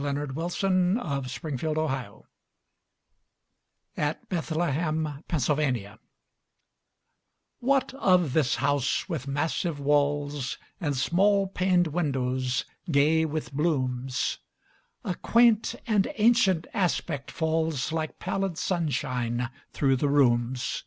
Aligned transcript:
Sarah 0.00 0.12
Orne 0.34 0.34
Jewett 0.34 0.60
The 1.24 1.40
Widow's 1.68 1.90
House 1.90 2.24
(At 3.98 4.26
Bethlehem, 4.30 5.22
Pennsylvania) 5.28 5.98
WHAT 7.58 7.92
of 7.92 8.32
this 8.32 8.54
house 8.54 9.10
with 9.10 9.28
massive 9.28 9.78
walls 9.78 10.56
And 10.80 10.96
small 10.96 11.48
paned 11.48 11.88
windows, 11.88 12.64
gay 12.90 13.26
with 13.26 13.52
blooms? 13.52 14.38
A 15.04 15.14
quaint 15.16 15.74
and 15.86 16.10
ancient 16.14 16.66
aspect 16.72 17.30
falls 17.30 17.92
Like 17.92 18.18
pallid 18.18 18.56
sunshine 18.56 19.50
through 19.74 19.96
the 19.96 20.08
rooms. 20.08 20.84